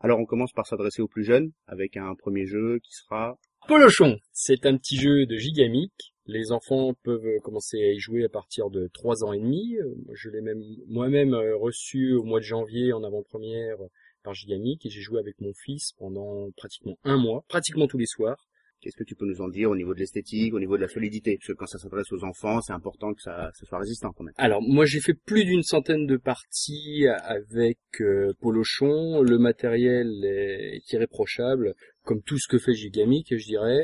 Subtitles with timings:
[0.00, 4.18] Alors on commence par s'adresser aux plus jeunes avec un premier jeu qui sera Polochon.
[4.32, 5.92] C'est un petit jeu de Gigamic.
[6.24, 9.76] Les enfants peuvent commencer à y jouer à partir de 3 ans et demi.
[10.12, 13.76] Je l'ai même moi-même euh, reçu au mois de janvier en avant-première
[14.22, 18.06] par Gigamic et j'ai joué avec mon fils pendant pratiquement un mois, pratiquement tous les
[18.06, 18.48] soirs.
[18.80, 20.88] Qu'est-ce que tu peux nous en dire au niveau de l'esthétique, au niveau de la
[20.88, 21.36] solidité?
[21.36, 24.34] Parce que quand ça s'adresse aux enfants, c'est important que ça, soit résistant quand même.
[24.38, 29.20] Alors moi j'ai fait plus d'une centaine de parties avec euh, Polochon.
[29.20, 31.74] Le matériel est irréprochable,
[32.04, 33.82] comme tout ce que fait Gigamic, je dirais.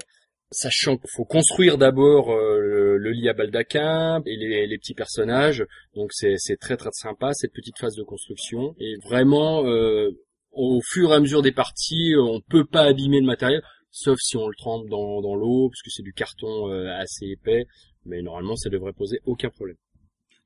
[0.51, 4.37] Sachant qu'il faut construire d'abord euh, le, lit à baldaquin et
[4.67, 8.75] les, petits personnages, donc c'est très très sympa cette petite phase de construction.
[8.79, 10.11] Et vraiment, euh,
[10.53, 13.61] au fur et à mesure des parties, on peut pas abîmer le matériel
[13.97, 17.25] sauf si on le trempe dans, dans l'eau, parce que c'est du carton euh, assez
[17.27, 17.65] épais,
[18.05, 19.77] mais normalement ça devrait poser aucun problème.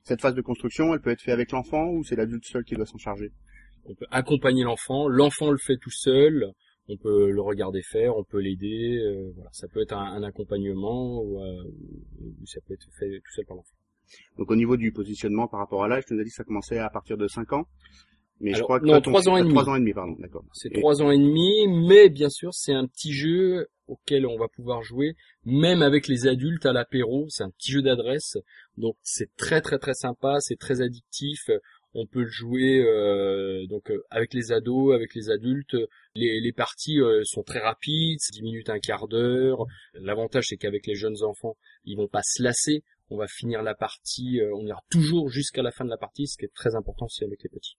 [0.04, 2.76] Cette phase de construction, elle peut être faite avec l'enfant ou c'est l'adulte seul qui
[2.76, 3.32] doit s'en charger?
[3.86, 6.52] On peut accompagner l'enfant, l'enfant le fait tout seul,
[6.88, 11.20] on peut le regarder faire, on peut l'aider, euh, voilà, ça peut être un, accompagnement
[11.24, 11.64] euh,
[12.20, 13.76] ou, ça peut être fait tout seul par l'enfant.
[14.38, 16.44] Donc au niveau du positionnement par rapport à l'âge, tu nous as dit que ça
[16.44, 17.66] commençait à partir de 5 ans.
[18.40, 19.52] Mais je crois que non, trois ans et demi.
[19.52, 20.44] Trois ans et demi, pardon, d'accord.
[20.52, 24.48] C'est trois ans et demi, mais bien sûr, c'est un petit jeu auquel on va
[24.48, 27.26] pouvoir jouer, même avec les adultes à l'apéro.
[27.28, 28.38] C'est un petit jeu d'adresse,
[28.78, 31.50] donc c'est très très très sympa, c'est très addictif.
[31.92, 35.76] On peut le jouer euh, donc euh, avec les ados, avec les adultes.
[36.14, 39.66] Les, les parties euh, sont très rapides, 10 minutes, un quart d'heure.
[39.94, 42.84] L'avantage c'est qu'avec les jeunes enfants, ils vont pas se lasser.
[43.10, 46.38] On va finir la partie, on ira toujours jusqu'à la fin de la partie, ce
[46.38, 47.76] qui est très important aussi avec les petits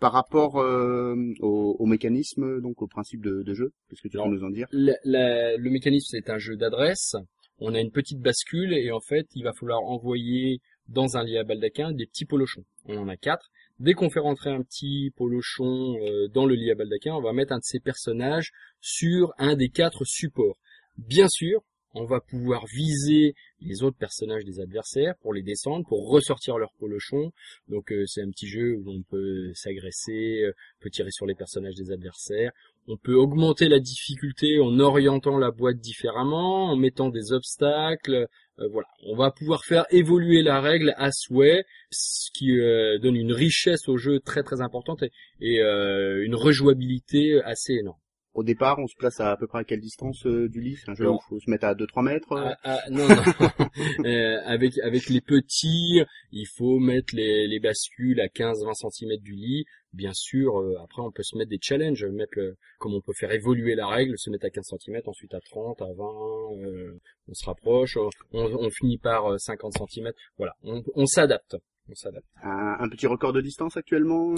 [0.00, 4.44] par rapport euh, au, mécanisme, donc au principe de, jeu Qu'est-ce que tu peux nous
[4.44, 4.66] en dire?
[4.72, 7.14] le mécanisme, c'est un jeu d'adresse.
[7.58, 11.38] On a une petite bascule et en fait, il va falloir envoyer dans un lit
[11.38, 12.64] à baldaquin des petits polochons.
[12.86, 13.50] On en a quatre.
[13.78, 17.32] Dès qu'on fait rentrer un petit polochon euh, dans le lit à baldaquin, on va
[17.32, 20.58] mettre un de ces personnages sur un des quatre supports.
[20.96, 21.62] Bien sûr,
[21.94, 26.72] on va pouvoir viser les autres personnages des adversaires pour les descendre, pour ressortir leur
[26.78, 27.32] polochon.
[27.68, 31.34] Donc euh, c'est un petit jeu où on peut s'agresser, euh, peut tirer sur les
[31.34, 32.52] personnages des adversaires.
[32.88, 38.26] On peut augmenter la difficulté en orientant la boîte différemment, en mettant des obstacles.
[38.58, 42.56] Euh, voilà, on va pouvoir faire évoluer la règle à souhait, ce qui
[43.00, 45.02] donne une richesse au jeu très très importante
[45.40, 47.98] et une rejouabilité assez énorme.
[48.32, 50.76] Au départ, on se place à, à peu près à quelle distance euh, du lit?
[50.76, 53.08] C'est un jeu où il faut se mettre à 2-3 mètres euh ah, ah, Non,
[53.08, 53.16] non.
[54.06, 59.32] euh, avec, avec les petits, il faut mettre les, les bascules à 15-20 cm du
[59.32, 59.64] lit.
[59.92, 63.12] Bien sûr, euh, après on peut se mettre des challenges, mettre le, comme on peut
[63.18, 67.34] faire évoluer la règle, se mettre à 15 cm, ensuite à 30, à 20, on
[67.34, 70.12] se rapproche, on, on, finit par 50 cm.
[70.38, 71.56] Voilà, on, on s'adapte.
[72.42, 74.32] Un, petit record de distance actuellement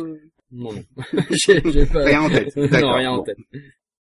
[0.50, 0.84] Non, non.
[1.47, 2.04] j'ai, pas...
[2.04, 2.56] Rien en tête.
[2.56, 3.36] non, rien en tête.